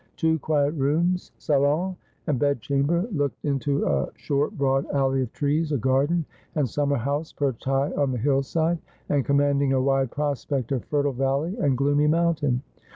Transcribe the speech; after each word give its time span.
Two 0.17 0.39
quiet 0.39 0.71
rooms, 0.71 1.31
salon 1.37 1.95
and 2.25 2.39
bed 2.39 2.59
chamber, 2.59 3.07
looked 3.11 3.45
into 3.45 3.85
a 3.85 4.09
short 4.15 4.57
broad 4.57 4.83
alley 4.87 5.21
of 5.21 5.31
trees, 5.31 5.71
a 5.71 5.77
garden, 5.77 6.25
and 6.55 6.67
summer 6.67 6.95
house 6.97 7.31
perched 7.31 7.65
high 7.65 7.91
on 7.91 8.11
the 8.11 8.17
hill 8.17 8.41
side, 8.41 8.79
and 9.09 9.25
commanding 9.25 9.73
a 9.73 9.79
wide 9.79 10.09
prospect 10.09 10.71
of 10.71 10.83
fertile 10.85 11.13
valley 11.13 11.55
and 11.59 11.77
gloomy 11.77 12.07
mountain. 12.07 12.63